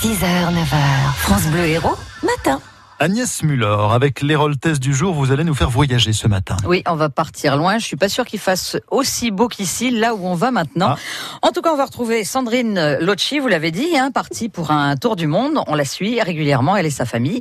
6h, 0.00 0.24
9h, 0.24 1.12
France 1.16 1.46
Bleu 1.48 1.66
Héros, 1.66 1.94
matin. 2.22 2.58
Agnès 3.00 3.42
Muller, 3.42 3.76
avec 3.90 4.22
l'Héroltesse 4.22 4.80
du 4.80 4.94
jour, 4.94 5.12
vous 5.12 5.30
allez 5.30 5.44
nous 5.44 5.54
faire 5.54 5.68
voyager 5.68 6.14
ce 6.14 6.26
matin. 6.26 6.56
Oui, 6.64 6.82
on 6.88 6.94
va 6.94 7.10
partir 7.10 7.58
loin. 7.58 7.76
Je 7.76 7.84
suis 7.84 7.96
pas 7.98 8.08
sûre 8.08 8.24
qu'il 8.24 8.38
fasse 8.40 8.78
aussi 8.90 9.30
beau 9.30 9.46
qu'ici, 9.48 9.90
là 9.90 10.14
où 10.14 10.26
on 10.26 10.34
va 10.34 10.52
maintenant. 10.52 10.96
En 11.42 11.50
tout 11.50 11.60
cas, 11.60 11.74
on 11.74 11.76
va 11.76 11.84
retrouver 11.84 12.24
Sandrine 12.24 12.96
Locci, 13.00 13.40
vous 13.40 13.48
l'avez 13.48 13.72
dit, 13.72 13.94
hein, 13.98 14.10
partie 14.10 14.48
pour 14.48 14.70
un 14.70 14.96
tour 14.96 15.16
du 15.16 15.26
monde. 15.26 15.62
On 15.66 15.74
la 15.74 15.84
suit 15.84 16.18
régulièrement, 16.22 16.76
elle 16.76 16.86
et 16.86 16.90
sa 16.90 17.04
famille. 17.04 17.40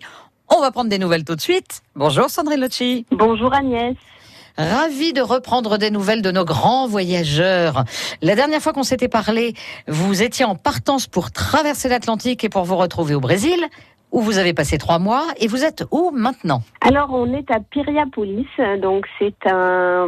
On 0.50 0.60
va 0.60 0.72
prendre 0.72 0.90
des 0.90 1.00
nouvelles 1.00 1.24
tout 1.24 1.38
de 1.38 1.42
suite. 1.42 1.82
Bonjour 1.96 2.30
Sandrine 2.30 2.60
Locci. 2.60 3.06
Bonjour 3.12 3.54
Agnès. 3.54 3.96
Ravi 4.60 5.14
de 5.14 5.22
reprendre 5.22 5.78
des 5.78 5.90
nouvelles 5.90 6.22
de 6.22 6.32
nos 6.32 6.44
grands 6.44 6.86
voyageurs. 6.86 7.86
La 8.22 8.36
dernière 8.36 8.62
fois 8.62 8.74
qu'on 8.74 8.84
s'était 8.84 9.08
parlé, 9.08 9.54
vous 9.88 10.22
étiez 10.22 10.44
en 10.44 10.56
partance 10.56 11.08
pour 11.08 11.32
traverser 11.32 11.88
l'Atlantique 11.88 12.44
et 12.44 12.50
pour 12.50 12.66
vous 12.66 12.76
retrouver 12.76 13.16
au 13.16 13.22
Brésil 13.22 13.58
où 14.12 14.22
vous 14.22 14.38
avez 14.38 14.54
passé 14.54 14.78
trois 14.78 15.00
mois 15.00 15.24
et 15.40 15.48
vous 15.48 15.64
êtes 15.64 15.84
où 15.92 16.12
maintenant 16.12 16.62
Alors 16.82 17.10
on 17.14 17.32
est 17.34 17.50
à 17.52 17.60
Piriapolis, 17.60 18.48
donc 18.82 19.06
c'est 19.20 19.48
un 19.48 20.08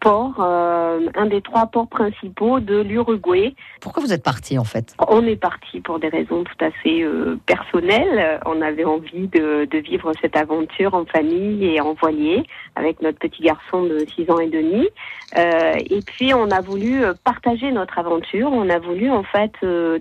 port, 0.00 0.36
euh, 0.40 1.06
un 1.14 1.26
des 1.26 1.42
trois 1.42 1.66
ports 1.66 1.88
principaux 1.88 2.60
de 2.60 2.80
l'Uruguay. 2.80 3.54
Pourquoi 3.80 4.02
vous 4.02 4.12
êtes 4.12 4.22
parti 4.22 4.58
en 4.58 4.64
fait 4.64 4.94
On 5.06 5.26
est 5.26 5.36
parti 5.36 5.80
pour 5.80 5.98
des 5.98 6.08
raisons 6.08 6.44
tout 6.44 6.64
à 6.64 6.70
fait 6.70 7.02
euh, 7.02 7.38
personnelles. 7.46 8.40
On 8.46 8.62
avait 8.62 8.84
envie 8.84 9.28
de, 9.28 9.66
de, 9.70 9.78
vivre 9.78 10.12
cette 10.20 10.36
aventure 10.36 10.94
en 10.94 11.04
famille 11.04 11.66
et 11.66 11.80
en 11.80 11.94
voilier 11.94 12.44
avec 12.76 13.02
notre 13.02 13.18
petit 13.18 13.42
garçon 13.42 13.82
de 13.82 14.06
6 14.16 14.30
ans 14.30 14.38
et 14.38 14.48
demi. 14.48 14.88
Euh, 15.36 15.74
et 15.90 16.00
puis 16.02 16.32
on 16.34 16.50
a 16.50 16.60
voulu 16.60 17.02
partager 17.24 17.70
notre 17.70 17.98
aventure. 17.98 18.50
On 18.52 18.70
a 18.70 18.78
voulu 18.78 19.10
en 19.10 19.24
fait 19.24 19.52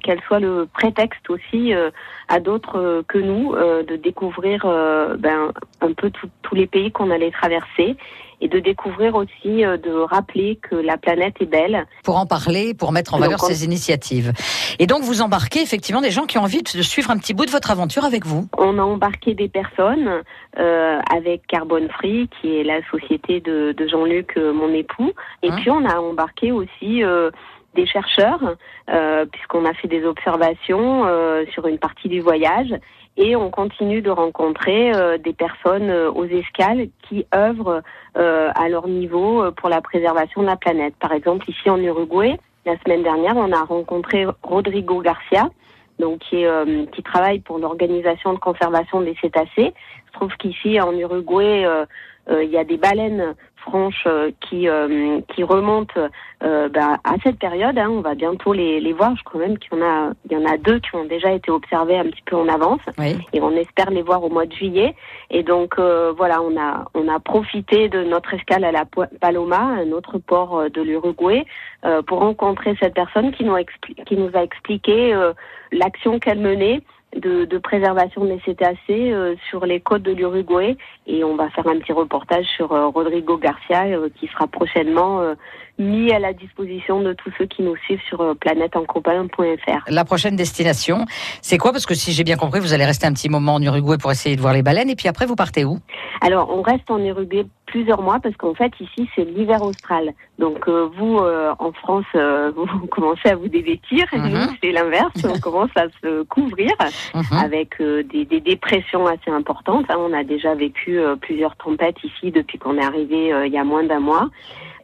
qu'elle 0.03 0.21
soit 0.27 0.39
le 0.39 0.67
prétexte 0.71 1.29
aussi 1.29 1.73
à 2.27 2.39
d'autres 2.39 3.03
que 3.07 3.17
nous 3.17 3.40
euh, 3.49 3.83
de 3.83 3.95
découvrir 3.95 4.63
euh, 4.65 5.15
ben, 5.17 5.51
un 5.81 5.93
peu 5.93 6.11
tous 6.41 6.55
les 6.55 6.67
pays 6.67 6.91
qu'on 6.91 7.11
allait 7.11 7.31
traverser 7.31 7.95
et 8.41 8.47
de 8.47 8.59
découvrir 8.59 9.15
aussi, 9.15 9.63
euh, 9.63 9.77
de 9.77 9.91
rappeler 9.91 10.57
que 10.57 10.75
la 10.75 10.97
planète 10.97 11.35
est 11.39 11.45
belle. 11.45 11.85
Pour 12.03 12.17
en 12.17 12.25
parler, 12.25 12.73
pour 12.73 12.91
mettre 12.91 13.13
en 13.13 13.19
valeur 13.19 13.39
ces 13.39 13.63
initiatives. 13.63 14.33
Et 14.79 14.87
donc 14.87 15.03
vous 15.03 15.21
embarquez 15.21 15.61
effectivement 15.61 16.01
des 16.01 16.11
gens 16.11 16.25
qui 16.25 16.37
ont 16.37 16.43
envie 16.43 16.63
de 16.63 16.81
suivre 16.81 17.11
un 17.11 17.17
petit 17.17 17.33
bout 17.33 17.45
de 17.45 17.51
votre 17.51 17.71
aventure 17.71 18.03
avec 18.03 18.25
vous. 18.25 18.47
On 18.57 18.79
a 18.79 18.81
embarqué 18.81 19.35
des 19.35 19.47
personnes 19.47 20.23
euh, 20.57 20.99
avec 21.13 21.45
Carbon 21.47 21.87
Free, 21.97 22.29
qui 22.41 22.57
est 22.57 22.63
la 22.63 22.79
société 22.89 23.39
de, 23.39 23.73
de 23.77 23.87
Jean-Luc, 23.87 24.35
mon 24.37 24.73
époux. 24.73 25.11
Et 25.43 25.51
hein 25.51 25.55
puis 25.57 25.69
on 25.69 25.85
a 25.85 25.99
embarqué 25.99 26.51
aussi 26.51 27.03
euh, 27.03 27.29
des 27.75 27.85
chercheurs, 27.85 28.55
euh, 28.89 29.25
puisqu'on 29.25 29.65
a 29.65 29.73
fait 29.73 29.87
des 29.87 30.05
observations 30.05 31.05
euh, 31.05 31.45
sur 31.53 31.67
une 31.67 31.79
partie 31.79 32.09
du 32.09 32.19
voyage 32.19 32.73
et 33.17 33.35
on 33.35 33.49
continue 33.49 34.01
de 34.01 34.09
rencontrer 34.09 34.93
euh, 34.93 35.17
des 35.17 35.33
personnes 35.33 35.89
euh, 35.89 36.11
aux 36.11 36.25
escales 36.25 36.87
qui 37.07 37.25
œuvrent 37.35 37.81
euh, 38.17 38.49
à 38.55 38.69
leur 38.69 38.87
niveau 38.87 39.51
pour 39.51 39.69
la 39.69 39.81
préservation 39.81 40.41
de 40.41 40.47
la 40.47 40.55
planète. 40.55 40.95
Par 40.99 41.11
exemple, 41.11 41.49
ici 41.49 41.69
en 41.69 41.77
Uruguay, 41.77 42.37
la 42.65 42.77
semaine 42.79 43.03
dernière, 43.03 43.35
on 43.35 43.51
a 43.51 43.63
rencontré 43.63 44.25
Rodrigo 44.43 45.01
Garcia, 45.01 45.49
donc 45.99 46.19
qui, 46.19 46.43
est, 46.43 46.91
qui 46.91 47.03
travaille 47.03 47.39
pour 47.39 47.59
l'organisation 47.59 48.33
de 48.33 48.39
conservation 48.39 49.01
des 49.01 49.15
cétacés. 49.21 49.73
Je 50.07 50.13
trouve 50.13 50.35
qu'ici 50.37 50.79
en 50.79 50.93
Uruguay, 50.93 51.65
il 52.29 52.49
y 52.49 52.57
a 52.57 52.63
des 52.63 52.77
baleines 52.77 53.35
franches 53.61 54.03
euh, 54.07 54.31
qui 54.41 54.67
euh, 54.67 55.21
qui 55.33 55.43
remontent 55.43 56.09
euh, 56.43 56.69
bah, 56.69 56.97
à 57.03 57.15
cette 57.23 57.39
période. 57.39 57.77
Hein, 57.77 57.89
on 57.89 58.01
va 58.01 58.15
bientôt 58.15 58.53
les, 58.53 58.79
les 58.79 58.93
voir. 58.93 59.15
Je 59.15 59.23
crois 59.23 59.41
même 59.41 59.57
qu'il 59.57 59.77
y 59.77 59.81
en 59.81 59.85
a 59.85 60.11
il 60.29 60.33
y 60.33 60.35
en 60.35 60.45
a 60.45 60.57
deux 60.57 60.79
qui 60.79 60.95
ont 60.95 61.05
déjà 61.05 61.31
été 61.31 61.51
observés 61.51 61.97
un 61.97 62.05
petit 62.05 62.23
peu 62.25 62.35
en 62.35 62.47
avance. 62.47 62.81
Oui. 62.97 63.17
Et 63.33 63.41
on 63.41 63.51
espère 63.51 63.89
les 63.89 64.01
voir 64.01 64.23
au 64.23 64.29
mois 64.29 64.45
de 64.45 64.53
juillet. 64.53 64.95
Et 65.29 65.43
donc 65.43 65.79
voilà, 65.79 66.41
on 66.41 66.59
a 66.59 66.85
on 66.93 67.07
a 67.07 67.19
profité 67.19 67.89
de 67.89 68.03
notre 68.03 68.33
escale 68.33 68.63
à 68.63 68.71
la 68.71 68.85
Paloma, 69.19 69.59
un 69.59 69.91
autre 69.91 70.17
port 70.17 70.69
de 70.69 70.81
l'Uruguay, 70.81 71.45
pour 72.07 72.19
rencontrer 72.19 72.75
cette 72.79 72.93
personne 72.93 73.31
qui 73.31 73.43
nous 73.43 73.55
qui 74.05 74.17
nous 74.17 74.31
a 74.33 74.43
expliqué 74.43 75.15
l'action 75.71 76.19
qu'elle 76.19 76.39
menait 76.39 76.81
de, 77.15 77.57
préservation 77.57 78.25
des 78.25 78.39
cétacés 78.45 79.11
euh, 79.11 79.35
sur 79.49 79.65
les 79.65 79.79
côtes 79.79 80.03
de 80.03 80.11
l'Uruguay. 80.11 80.77
Et 81.07 81.23
on 81.23 81.35
va 81.35 81.49
faire 81.49 81.67
un 81.67 81.77
petit 81.77 81.91
reportage 81.91 82.45
sur 82.55 82.71
euh, 82.71 82.87
Rodrigo 82.87 83.37
Garcia 83.37 83.85
euh, 83.85 84.09
qui 84.19 84.27
sera 84.27 84.47
prochainement 84.47 85.21
mis 85.81 86.11
à 86.11 86.19
la 86.19 86.33
disposition 86.33 87.01
de 87.01 87.13
tous 87.13 87.31
ceux 87.37 87.45
qui 87.45 87.63
nous 87.63 87.75
suivent 87.77 88.01
sur 88.07 88.35
planèteencommun.fr. 88.39 89.89
La 89.89 90.05
prochaine 90.05 90.35
destination, 90.35 91.05
c'est 91.41 91.57
quoi? 91.57 91.71
Parce 91.71 91.85
que 91.85 91.95
si 91.95 92.13
j'ai 92.13 92.23
bien 92.23 92.37
compris, 92.37 92.59
vous 92.59 92.73
allez 92.73 92.85
rester 92.85 93.07
un 93.07 93.13
petit 93.13 93.29
moment 93.29 93.55
en 93.55 93.61
Uruguay 93.61 93.97
pour 93.99 94.11
essayer 94.11 94.35
de 94.35 94.41
voir 94.41 94.53
les 94.53 94.61
baleines 94.63 94.89
et 94.89 94.95
puis 94.95 95.07
après 95.07 95.25
vous 95.25 95.35
partez 95.35 95.65
où? 95.65 95.79
Alors 96.21 96.49
on 96.55 96.61
reste 96.61 96.89
en 96.89 96.99
Uruguay 96.99 97.45
plusieurs 97.65 98.01
mois 98.01 98.19
parce 98.19 98.35
qu'en 98.35 98.53
fait 98.53 98.71
ici 98.79 99.09
c'est 99.15 99.23
l'hiver 99.23 99.61
austral. 99.63 100.13
Donc 100.37 100.67
euh, 100.67 100.87
vous 100.97 101.17
euh, 101.17 101.53
en 101.57 101.71
France 101.71 102.05
euh, 102.15 102.51
vous 102.55 102.87
commencez 102.87 103.29
à 103.29 103.35
vous 103.35 103.47
dévêtir 103.47 104.05
nous 104.13 104.19
mhm. 104.19 104.49
c'est 104.61 104.71
l'inverse, 104.71 105.13
on 105.23 105.39
commence 105.41 105.71
à 105.75 105.85
se 106.01 106.23
couvrir 106.23 106.71
mhm. 107.15 107.37
avec 107.37 107.81
des, 107.81 108.25
des, 108.25 108.39
dépressions 108.39 109.07
assez 109.07 109.31
importantes. 109.31 109.85
Hein, 109.89 109.95
on 109.99 110.13
a 110.13 110.23
déjà 110.23 110.53
vécu 110.53 110.99
plusieurs 111.21 111.55
tempêtes 111.55 112.03
ici 112.03 112.31
depuis 112.31 112.59
qu'on 112.59 112.77
est 112.77 112.85
arrivé 112.85 113.33
il 113.45 113.51
y 113.51 113.57
a 113.57 113.63
moins 113.63 113.83
d'un 113.83 113.99
mois. 113.99 114.29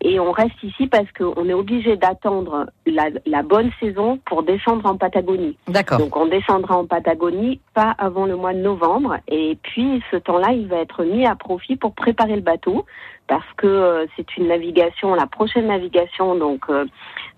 Et 0.02 0.20
on 0.20 0.32
reste 0.32 0.62
ici 0.64 0.88
parce 0.88 1.12
qu'on 1.12 1.48
est 1.50 1.54
obligé 1.54 1.98
d'attendre 1.98 2.68
la, 2.86 3.10
la, 3.26 3.44
bonne 3.44 3.72
saison 3.80 4.20
pour 4.26 4.44
descendre 4.44 4.86
en 4.86 4.98
Patagonie. 4.98 5.58
D'accord. 5.68 6.00
Donc 6.00 6.16
on 6.16 6.28
descendra 6.28 6.78
en 6.78 6.86
Patagonie 6.86 7.60
pas 7.74 7.96
avant 7.98 8.26
le 8.26 8.36
mois 8.36 8.54
de 8.54 8.60
novembre. 8.60 9.18
Et 9.28 9.58
puis 9.64 10.04
ce 10.12 10.18
temps-là, 10.18 10.52
il 10.52 10.68
va 10.68 10.78
être 10.78 11.04
mis 11.04 11.26
à 11.26 11.36
profit 11.36 11.76
pour 11.76 11.94
préparer 11.94 12.36
le 12.36 12.42
bateau 12.42 12.86
parce 13.28 13.46
que 13.58 13.68
euh, 13.68 14.06
c'est 14.16 14.38
une 14.38 14.48
navigation, 14.48 15.14
la 15.14 15.28
prochaine 15.28 15.68
navigation, 15.68 16.36
donc 16.36 16.66
euh, 16.70 16.86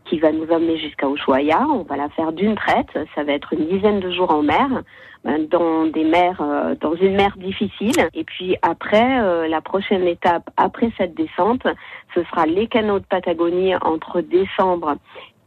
qui 0.05 0.19
va 0.19 0.31
nous 0.31 0.51
amener 0.51 0.77
jusqu'à 0.77 1.07
Ushuaia. 1.07 1.67
On 1.69 1.83
va 1.83 1.97
la 1.97 2.09
faire 2.09 2.31
d'une 2.31 2.55
traite. 2.55 2.89
Ça 3.15 3.23
va 3.23 3.33
être 3.33 3.53
une 3.53 3.67
dizaine 3.67 3.99
de 3.99 4.11
jours 4.11 4.31
en 4.31 4.41
mer, 4.41 4.83
ben, 5.23 5.47
dans 5.47 5.85
des 5.85 6.03
mers, 6.03 6.41
euh, 6.41 6.75
dans 6.79 6.95
une 6.95 7.15
mer 7.15 7.35
difficile. 7.37 8.07
Et 8.13 8.23
puis 8.23 8.55
après, 8.61 9.47
la 9.47 9.61
prochaine 9.61 10.07
étape 10.07 10.49
après 10.57 10.91
cette 10.97 11.13
descente, 11.15 11.67
ce 12.15 12.23
sera 12.23 12.45
les 12.45 12.67
canaux 12.67 12.99
de 12.99 13.05
Patagonie 13.05 13.75
entre 13.75 14.21
décembre 14.21 14.95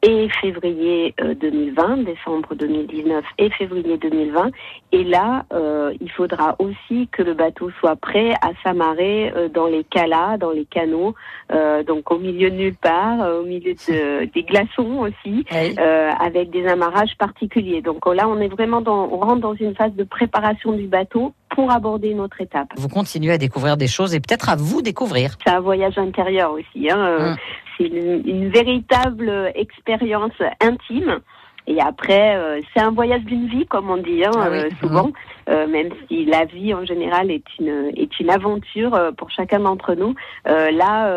et 0.02 0.28
février 0.40 1.14
2020, 1.18 1.98
euh, 2.00 2.04
décembre 2.04 2.54
2019 2.56 3.24
et 3.38 3.50
février 3.50 3.96
2020. 3.98 4.50
Et 4.90 5.04
là, 5.04 5.44
euh, 5.52 5.94
il 6.00 6.10
faudra 6.10 6.56
aussi 6.58 7.08
que 7.12 7.22
le 7.22 7.34
bateau 7.34 7.70
soit 7.78 7.94
prêt 7.94 8.32
à 8.42 8.50
s'amarrer 8.64 9.32
euh, 9.36 9.48
dans 9.48 9.66
les 9.66 9.84
calas, 9.84 10.38
dans 10.38 10.50
les 10.50 10.64
canaux, 10.64 11.14
euh, 11.52 11.84
donc 11.84 12.10
au 12.10 12.18
milieu 12.18 12.50
de 12.50 12.56
nulle 12.56 12.74
part, 12.74 13.20
au 13.40 13.44
milieu 13.44 13.74
de, 13.74 14.24
des 14.34 14.42
glaçons 14.42 15.06
aussi, 15.06 15.46
oui. 15.52 15.76
avec 16.18 16.50
des 16.50 16.66
amarrages 16.66 17.16
particuliers. 17.16 17.80
Donc 17.80 18.04
là, 18.06 18.28
on 18.28 18.40
est 18.40 18.48
vraiment 18.48 18.80
dans, 18.80 19.08
on 19.10 19.18
rentre 19.18 19.40
dans 19.40 19.54
une 19.54 19.74
phase 19.74 19.94
de 19.94 20.04
préparation 20.04 20.72
du 20.72 20.88
bateau 20.88 21.32
pour 21.54 21.70
aborder 21.70 22.08
une 22.08 22.20
autre 22.20 22.40
étape. 22.40 22.68
Vous 22.76 22.88
continuez 22.88 23.32
à 23.32 23.38
découvrir 23.38 23.76
des 23.76 23.86
choses 23.86 24.14
et 24.14 24.20
peut-être 24.20 24.48
à 24.48 24.56
vous 24.56 24.82
découvrir. 24.82 25.36
C'est 25.44 25.52
un 25.52 25.60
voyage 25.60 25.98
intérieur 25.98 26.52
aussi. 26.52 26.90
Hein. 26.90 27.16
Hum. 27.20 27.36
C'est 27.82 27.88
une, 27.88 28.22
une, 28.28 28.48
véritable 28.50 29.52
expérience 29.54 30.32
intime. 30.60 31.20
Et 31.66 31.80
après, 31.80 32.36
euh, 32.36 32.60
c'est 32.72 32.82
un 32.82 32.90
voyage 32.90 33.22
d'une 33.22 33.46
vie, 33.46 33.66
comme 33.66 33.90
on 33.90 33.96
dit 33.96 34.24
hein, 34.24 34.30
ah 34.34 34.48
oui. 34.50 34.58
euh, 34.58 34.70
souvent, 34.80 35.08
mmh. 35.08 35.12
Euh, 35.48 35.66
même 35.66 35.90
si 36.08 36.24
la 36.24 36.44
vie 36.44 36.74
en 36.74 36.84
général 36.84 37.30
est 37.30 37.44
une 37.58 37.92
est 37.96 38.20
une 38.20 38.30
aventure 38.30 38.94
euh, 38.94 39.10
pour 39.12 39.30
chacun 39.30 39.60
d'entre 39.60 39.94
nous. 39.94 40.14
Euh, 40.48 40.70
là, 40.70 41.12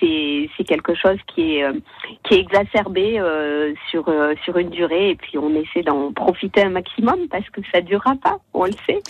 c'est 0.00 0.48
c'est 0.56 0.64
quelque 0.64 0.94
chose 0.94 1.18
qui 1.34 1.56
est 1.56 1.64
qui 2.24 2.34
est 2.34 2.40
exacerbé 2.40 3.20
sur 3.90 4.12
sur 4.44 4.56
une 4.58 4.70
durée, 4.70 5.10
et 5.10 5.16
puis 5.16 5.38
on 5.38 5.54
essaie 5.54 5.82
d'en 5.82 6.12
profiter 6.12 6.62
un 6.62 6.70
maximum 6.70 7.28
parce 7.30 7.48
que 7.50 7.60
ça 7.72 7.80
durera 7.80 8.14
pas, 8.22 8.38
on 8.52 8.64
le 8.64 8.72
sait. 8.86 9.00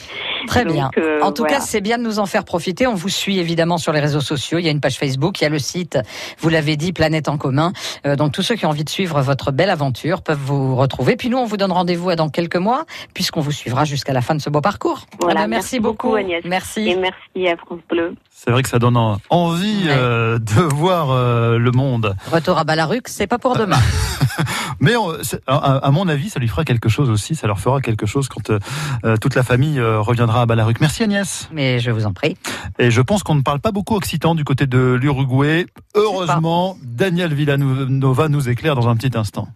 Très 0.46 0.64
Donc, 0.64 0.74
bien. 0.74 0.90
en 1.22 1.32
tout 1.32 1.42
voilà. 1.42 1.56
cas, 1.56 1.60
c'est 1.60 1.80
bien 1.80 1.98
de 1.98 2.02
nous 2.02 2.18
en 2.18 2.26
faire 2.26 2.44
profiter. 2.44 2.86
On 2.86 2.94
vous 2.94 3.08
suit 3.08 3.38
évidemment 3.38 3.78
sur 3.78 3.92
les 3.92 4.00
réseaux 4.00 4.20
sociaux. 4.20 4.58
Il 4.58 4.64
y 4.64 4.68
a 4.68 4.70
une 4.70 4.80
page 4.80 4.98
Facebook, 4.98 5.40
il 5.40 5.44
y 5.44 5.46
a 5.46 5.50
le 5.50 5.58
site. 5.58 5.98
Vous 6.38 6.48
l'avez 6.48 6.76
dit, 6.76 6.92
Planète 6.92 7.28
en 7.28 7.38
commun. 7.38 7.72
donc 8.18 8.32
tous 8.32 8.42
ceux 8.42 8.54
qui 8.54 8.66
ont 8.66 8.70
envie 8.70 8.84
de 8.84 8.90
suivre 8.90 9.20
votre 9.20 9.52
belle 9.52 9.70
aventure 9.70 10.22
peuvent 10.22 10.38
vous 10.38 10.76
retrouver. 10.76 11.16
Puis 11.16 11.30
nous, 11.30 11.38
on 11.38 11.46
vous 11.46 11.56
donne 11.56 11.72
rendez-vous 11.72 12.14
dans 12.14 12.28
quelques 12.28 12.56
mois, 12.56 12.84
puisqu'on 13.14 13.40
vous 13.40 13.52
suivra 13.52 13.84
jusqu'à 13.84 14.12
la 14.12 14.20
fin 14.20 14.33
de 14.34 14.40
ce 14.40 14.50
beau 14.50 14.60
parcours. 14.60 15.06
Voilà, 15.20 15.40
ah 15.40 15.44
ben, 15.44 15.50
merci, 15.50 15.76
merci, 15.76 15.80
beaucoup, 15.80 16.14
Agnès. 16.14 16.42
Merci. 16.44 16.88
Et 16.88 16.96
merci 16.96 17.48
à 17.48 17.56
France 17.56 17.80
Bleu. 17.88 18.14
C'est 18.30 18.50
vrai 18.50 18.62
que 18.62 18.68
ça 18.68 18.78
donne 18.78 18.96
envie 19.30 19.86
ouais. 19.86 19.90
euh, 19.90 20.38
de 20.38 20.60
voir 20.74 21.10
euh, 21.10 21.58
le 21.58 21.70
monde. 21.70 22.14
Retour 22.30 22.58
à 22.58 22.64
Balaruc, 22.64 23.08
c'est 23.08 23.26
pas 23.26 23.38
pour 23.38 23.56
demain. 23.56 23.78
Mais 24.80 24.96
on, 24.96 25.12
à, 25.46 25.76
à, 25.78 25.90
mon 25.90 26.08
avis, 26.08 26.30
ça 26.30 26.40
lui 26.40 26.48
fera 26.48 26.64
quelque 26.64 26.88
chose 26.88 27.10
aussi. 27.10 27.34
Ça 27.34 27.46
leur 27.46 27.58
fera 27.58 27.80
quelque 27.80 28.06
chose 28.06 28.28
quand 28.28 28.50
euh, 28.50 29.16
toute 29.16 29.34
la 29.34 29.42
famille 29.42 29.78
euh, 29.78 30.00
reviendra 30.00 30.42
à 30.42 30.46
Balaruc. 30.46 30.80
Merci 30.80 31.02
Agnès. 31.02 31.48
Mais 31.52 31.78
je 31.78 31.90
vous 31.90 32.06
en 32.06 32.12
prie. 32.12 32.36
Et 32.78 32.90
je 32.90 33.00
pense 33.00 33.22
qu'on 33.22 33.34
ne 33.34 33.42
parle 33.42 33.60
pas 33.60 33.72
beaucoup 33.72 33.96
occitan 33.96 34.34
du 34.34 34.44
côté 34.44 34.66
de 34.66 34.98
l'Uruguay. 35.00 35.66
Heureusement, 35.94 36.76
Daniel 36.82 37.34
Villanova 37.34 38.28
nous 38.28 38.48
éclaire 38.48 38.74
dans 38.74 38.88
un 38.88 38.96
petit 38.96 39.16
instant. 39.16 39.48